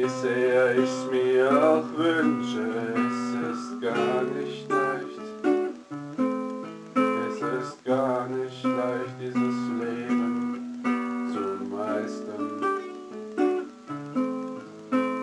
sehr 0.00 0.78
ich's 0.78 1.06
mir 1.10 1.50
auch 1.50 1.84
wünsche, 1.96 2.66
es 2.94 3.18
ist 3.52 3.80
gar 3.80 4.22
nicht 4.22 4.68
leicht. 4.70 5.20
Es 7.28 7.36
ist 7.36 7.84
gar 7.84 8.28
nicht 8.28 8.64
leicht, 8.64 9.16
dieses 9.20 9.56
Leben 9.80 10.80
zu 11.32 11.44
meistern. 11.74 12.50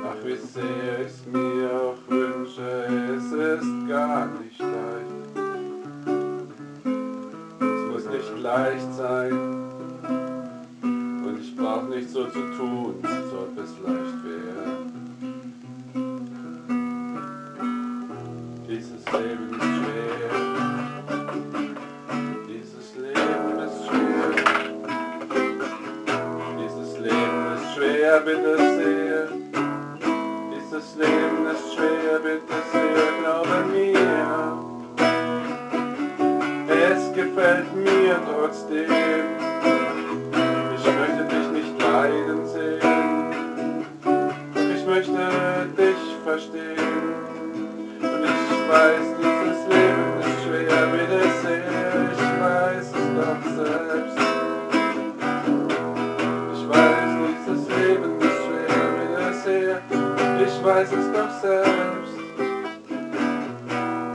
Ach, 0.05 0.25
wie 0.25 0.35
sehr 0.35 1.05
ich's 1.05 1.25
mir 1.25 1.69
auch 1.73 2.01
wünsche, 2.07 2.69
es 3.15 3.31
ist 3.31 3.87
gar 3.87 4.27
nicht 4.41 4.59
leicht. 4.59 5.19
Es 7.59 7.81
muss 7.91 8.05
nicht 8.09 8.37
leicht 8.41 8.93
sein 8.93 9.33
und 10.83 11.39
ich 11.41 11.55
brauch 11.55 11.87
nicht 11.87 12.09
so 12.09 12.25
zu 12.25 12.41
tun, 12.57 12.95
als 13.03 13.33
ob 13.33 13.57
es 13.57 13.71
leicht 13.85 14.23
wäre. 14.23 14.28
Bitte 28.21 28.57
sehr. 28.57 29.27
Dieses 30.51 30.95
Leben 30.95 31.47
ist 31.51 31.73
schwer, 31.73 32.19
bitte 32.19 32.57
sehr, 32.71 33.07
glaube 33.21 33.57
mir. 33.71 34.69
Es 36.91 37.13
gefällt 37.13 37.75
mir 37.75 38.19
trotzdem. 38.25 38.91
Ich 40.75 40.85
möchte 40.85 41.23
dich 41.35 41.47
nicht 41.51 41.81
leiden 41.81 42.47
sehen. 42.47 43.85
Ich 44.75 44.85
möchte 44.85 45.67
dich 45.77 46.01
verstehen. 46.23 47.13
Und 48.01 48.23
ich 48.25 48.69
weiß, 48.69 49.18
Weiß 60.69 60.91
es 60.91 61.11
doch 61.11 61.41
selbst. 61.41 62.13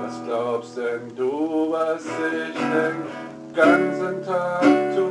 Was 0.01 0.25
glaubst 0.25 0.77
denn 0.77 1.17
du, 1.17 1.73
was 1.73 2.05
ich 2.05 2.55
den 2.55 2.97
ganzen 3.53 4.25
Tag 4.25 4.63
tu? 4.95 5.11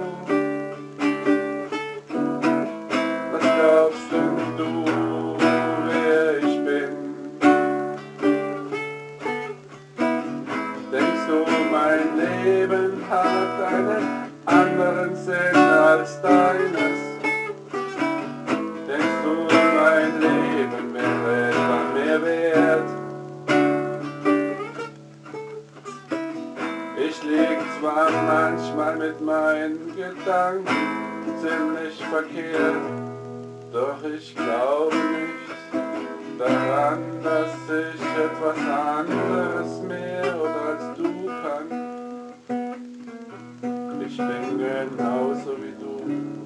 Was 3.34 3.42
glaubst 3.42 4.08
denn 4.10 4.58
du, 4.58 4.86
wer 5.86 6.38
ich 6.38 6.58
bin? 6.64 6.92
Denkst 10.94 11.26
du, 11.28 11.46
mein 11.70 12.08
Leben 12.20 13.04
hat 13.10 13.74
einen 13.74 14.32
anderen 14.46 15.14
Sinn 15.18 15.56
als 15.58 16.22
deines? 16.22 17.13
Ich 27.16 27.24
lieg 27.24 27.60
zwar 27.80 28.10
manchmal 28.10 28.96
mit 28.96 29.22
meinen 29.22 29.96
Gedanken 29.96 30.66
ziemlich 31.40 32.04
verkehrt, 32.06 32.76
doch 33.72 34.04
ich 34.04 34.36
glaube 34.36 34.96
nicht 34.96 36.40
daran, 36.40 37.04
dass 37.24 37.54
ich 37.70 38.02
etwas 38.18 38.58
anderes 38.58 39.82
mehr 39.84 40.42
oder 40.42 40.62
als 40.72 40.98
du 40.98 41.28
kann. 41.44 41.68
Ich 44.08 44.18
bin 44.18 44.58
genauso 44.58 45.56
wie 45.62 45.76
du. 45.80 46.43